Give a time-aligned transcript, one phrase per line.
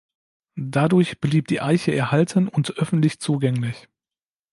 [0.55, 3.87] Dadurch blieb die Eiche erhalten und öffentlich zugänglich.